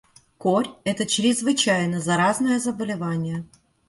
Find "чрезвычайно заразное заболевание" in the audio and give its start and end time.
1.05-3.45